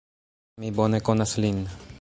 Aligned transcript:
Mi 0.63 0.71
bone 0.79 1.03
konas 1.11 1.37
lin. 1.45 1.65